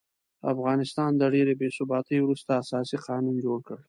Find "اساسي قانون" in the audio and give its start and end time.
2.63-3.35